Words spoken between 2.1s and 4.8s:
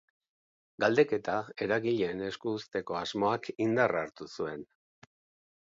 esku uzteko asmoak indarra hartu zuen.